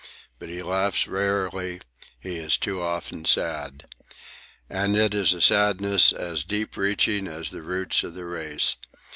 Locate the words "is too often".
2.37-3.23